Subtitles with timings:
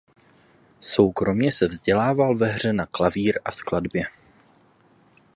[0.79, 4.03] Soukromě se vzdělával ve hře na klavír a skladbě.